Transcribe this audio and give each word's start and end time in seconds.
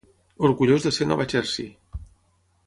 Orgullós 0.47 0.87
de 0.87 0.93
ser 0.95 1.07
Nova 1.11 1.27
Jersey! 1.35 1.71